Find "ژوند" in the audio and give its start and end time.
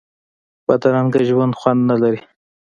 1.29-1.53